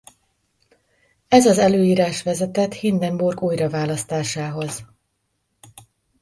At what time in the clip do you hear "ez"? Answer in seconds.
1.27-1.45